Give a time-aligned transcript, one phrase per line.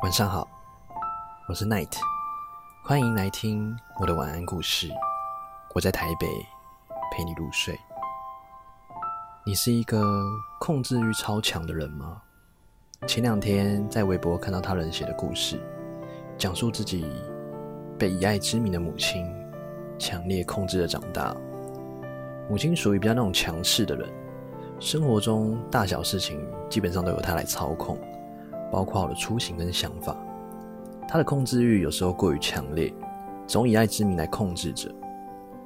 [0.00, 0.46] 晚上好，
[1.48, 1.92] 我是 Night，
[2.84, 4.88] 欢迎来听我的晚安故事。
[5.74, 6.26] 我在台北
[7.10, 7.76] 陪你入睡。
[9.44, 10.24] 你是一个
[10.60, 12.22] 控制欲超强的人吗？
[13.08, 15.60] 前两天在微博看到他人写的故事，
[16.38, 17.04] 讲述自己
[17.98, 19.26] 被以爱之名的母亲
[19.98, 21.34] 强烈控制着长大。
[22.48, 24.08] 母亲属于比较那种强势的人，
[24.78, 27.98] 生活中大小事情基本上都由她来操控。
[28.70, 30.16] 包括我的出行跟想法，
[31.08, 32.92] 他的控制欲有时候过于强烈，
[33.46, 34.90] 总以爱之名来控制着，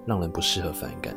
[0.06, 1.15] 让人不适合反感。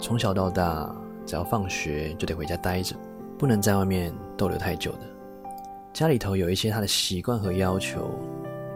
[0.00, 0.94] 从小到大，
[1.26, 2.94] 只要放学就得回家待着，
[3.38, 5.00] 不能在外面逗留太久的。
[5.92, 8.10] 家里头有一些他的习惯和要求，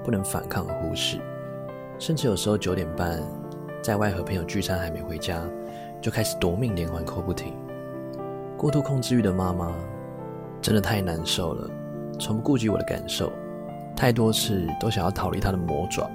[0.02, 1.18] 不能反抗和忽视。
[1.98, 3.22] 甚至有时候九点半
[3.80, 5.40] 在外和朋友聚餐还没回家，
[6.02, 7.54] 就开始夺命连环扣不停。
[8.56, 9.72] 过度控制欲的妈妈，
[10.60, 11.70] 真的太难受了。
[12.18, 13.32] 从不顾及我的感受，
[13.96, 16.10] 太多次都想要逃离他的魔爪。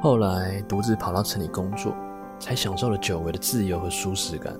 [0.00, 1.94] 后来独自跑到城里工作，
[2.38, 4.54] 才享受了久违的自由和舒适感。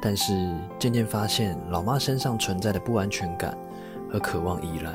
[0.00, 3.56] 但是渐渐发现，老妈身上存在的不安全感
[4.10, 4.92] 和渴望依赖，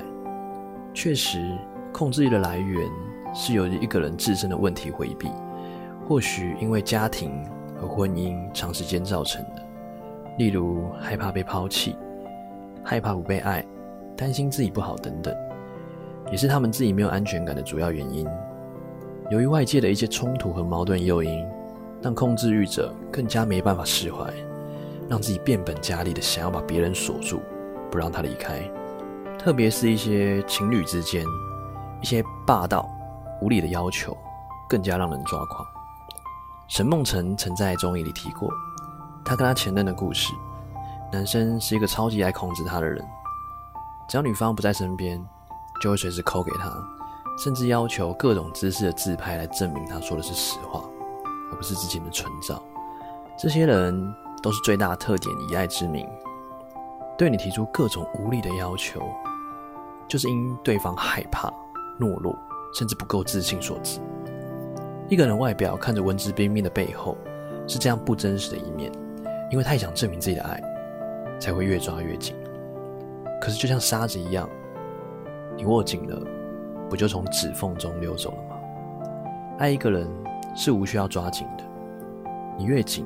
[0.94, 1.58] 确实
[1.92, 2.90] 控制欲的来源
[3.34, 5.30] 是由于一个人自身的问题回避，
[6.08, 7.44] 或许因为家庭
[7.76, 9.62] 和婚姻长时间造成的，
[10.38, 11.98] 例如害怕被抛弃，
[12.84, 13.66] 害怕不被爱。
[14.22, 15.36] 担心自己不好等等，
[16.30, 18.28] 也是他们自己没有安全感的主要原因。
[19.32, 21.44] 由于外界的一些冲突和矛盾诱因，
[22.04, 24.32] 让控制欲者更加没办法释怀，
[25.10, 27.42] 让自己变本加厉的想要把别人锁住，
[27.90, 28.62] 不让他离开。
[29.40, 31.26] 特别是一些情侣之间，
[32.00, 32.88] 一些霸道、
[33.42, 34.16] 无理的要求，
[34.70, 35.66] 更加让人抓狂。
[36.68, 38.48] 沈梦辰曾在综艺里提过，
[39.26, 40.32] 他跟他前任的故事。
[41.12, 43.04] 男生是一个超级爱控制他的人。
[44.12, 45.26] 只要女方不在身边，
[45.82, 46.70] 就会随时扣给他，
[47.38, 50.84] 甚至要求各种姿势的自拍来证明他说的是实话，
[51.50, 52.62] 而不是之前的存照。
[53.38, 54.14] 这些人
[54.44, 56.06] 都是最大的特点，以爱之名，
[57.18, 59.02] 对你提出各种无理的要求，
[60.10, 61.48] 就是因对方害怕、
[61.98, 62.38] 懦弱，
[62.74, 64.02] 甚至不够自信所致。
[65.08, 67.18] 一个人外表看着文质彬彬的背后，
[67.66, 68.92] 是这样不真实的一面，
[69.50, 70.62] 因为太想证明自己的爱，
[71.40, 72.36] 才会越抓越紧。
[73.42, 74.48] 可是，就像沙子一样，
[75.58, 76.22] 你握紧了，
[76.88, 78.56] 不就从指缝中溜走了吗？
[79.58, 80.08] 爱一个人
[80.56, 81.64] 是无需要抓紧的，
[82.56, 83.04] 你越紧，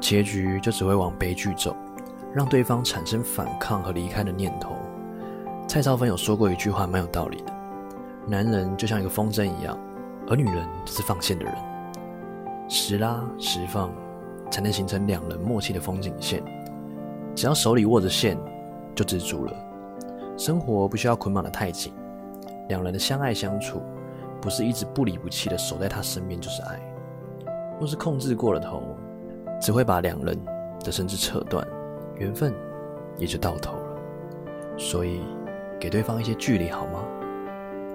[0.00, 1.76] 结局就只会往悲剧走，
[2.34, 4.74] 让对方产生反抗和离开的念头。
[5.68, 7.52] 蔡少芬有说过一句话，蛮有道理的：
[8.26, 9.78] 男人就像一个风筝一样，
[10.28, 11.54] 而女人是放线的人，
[12.68, 13.92] 时拉时放，
[14.50, 16.42] 才能形成两人默契的风景线。
[17.36, 18.36] 只要手里握着线。
[18.94, 19.52] 就知足了。
[20.36, 21.92] 生活不需要捆绑的太紧，
[22.68, 23.82] 两人的相爱相处，
[24.40, 26.80] 不是一直不离不弃的守在他身边就是爱。
[27.78, 28.82] 若是控制过了头，
[29.60, 30.38] 只会把两人
[30.84, 31.66] 的甚至扯断，
[32.16, 32.54] 缘分
[33.18, 33.98] 也就到头了。
[34.78, 35.20] 所以，
[35.78, 37.04] 给对方一些距离好吗？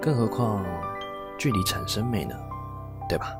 [0.02, 0.63] 更何况，
[1.38, 2.36] 距离产生美呢，
[3.09, 3.36] 对吧？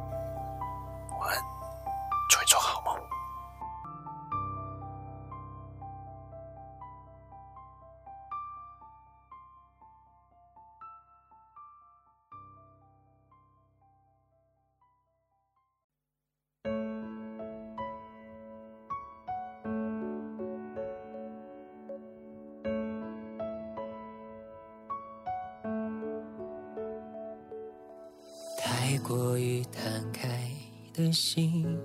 [29.00, 30.50] 过于摊开
[30.94, 31.78] 的心，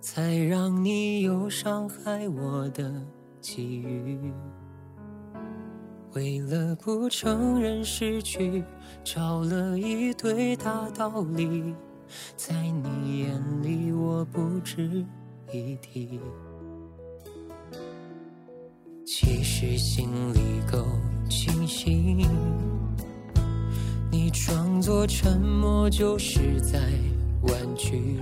[0.00, 2.92] 才让你有伤害我的
[3.40, 4.32] 机遇。
[6.12, 8.64] 为了不承认失去，
[9.04, 11.74] 找了一堆大道理，
[12.36, 15.04] 在你眼里我不值
[15.52, 16.20] 一提。
[19.04, 20.84] 其实心里够
[24.86, 26.78] 作沉默，就是在
[27.42, 28.20] 婉拒。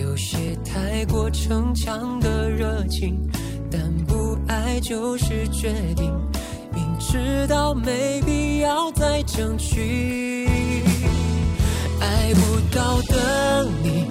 [0.00, 3.20] 有些太过逞强的热情，
[3.70, 6.10] 但不爱就是决定。
[6.72, 10.48] 明知道没必要再争取，
[12.00, 14.06] 爱不到的你，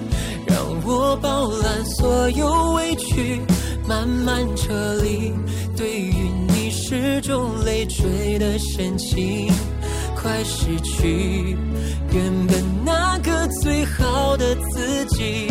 [0.46, 0.56] 让
[0.86, 3.40] 我饱览所有委屈，
[3.84, 5.32] 慢慢撤离。
[5.76, 6.14] 对于
[6.46, 9.52] 你是种累赘的深情。
[10.22, 11.56] 快失去
[12.12, 15.48] 原本那个最好的自己，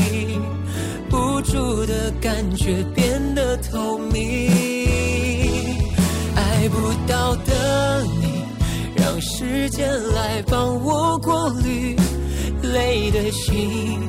[1.12, 4.50] 无助的感觉变得透明，
[6.36, 8.46] 爱不到的你，
[8.96, 9.20] 让。
[9.20, 11.96] 时间来帮我过滤。
[12.62, 14.00] 累的心，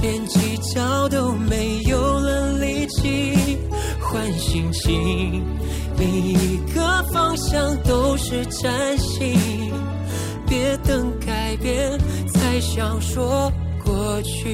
[0.00, 3.58] 连计较都没有了力气。
[4.00, 5.44] 换心情，
[5.98, 9.36] 每一个方向都是崭新，
[10.48, 11.98] 别等改变
[12.28, 13.52] 才想说
[13.84, 14.48] 过去。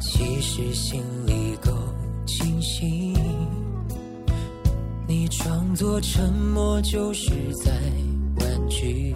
[0.00, 1.72] 其实心里够
[2.26, 3.14] 清醒，
[5.06, 7.30] 你装作沉默就是
[7.64, 7.72] 在
[8.68, 9.12] 婉拒。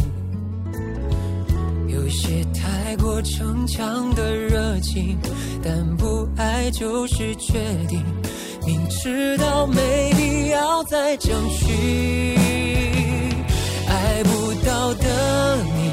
[1.89, 5.19] 有些太过逞强的热情，
[5.63, 8.03] 但不爱就是决定。
[8.65, 12.37] 明知道没必要再争取，
[13.87, 15.91] 爱不到的你，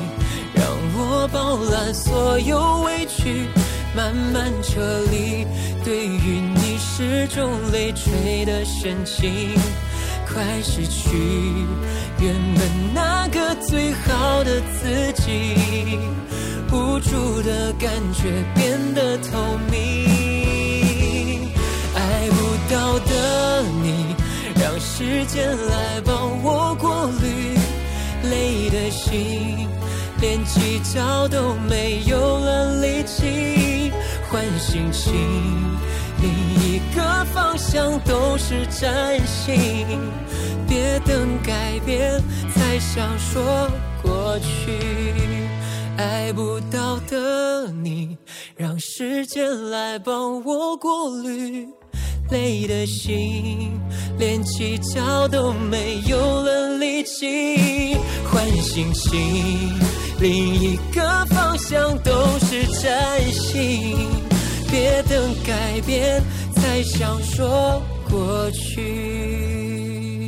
[0.53, 0.65] 让
[0.95, 3.47] 我饱览所有委屈。
[3.95, 4.79] 慢慢撤
[5.11, 5.45] 离，
[5.83, 9.49] 对于你始终累赘的深情，
[10.31, 11.17] 快失去
[12.19, 15.55] 原本那个最好的自己，
[16.71, 21.51] 无助的感觉变得透明，
[21.95, 24.15] 爱不到的你，
[24.61, 27.57] 让时间来帮我过滤
[28.29, 29.67] 累的心，
[30.21, 33.91] 连计较都没有了力气。
[34.29, 35.11] 换心情，
[36.95, 39.85] 个方向都是崭新。
[40.67, 42.21] 别等改变
[42.53, 43.69] 才想说
[44.03, 44.77] 过去，
[45.97, 48.17] 爱不到的你，
[48.55, 51.67] 让时间来帮我过滤
[52.29, 53.71] 累的心，
[54.19, 57.97] 连计较都没有了力气。
[58.31, 59.73] 换心情，
[60.19, 62.11] 另一个方向都
[62.45, 63.97] 是崭新。
[64.71, 66.21] 别等改变，
[66.61, 70.18] 才想说过去。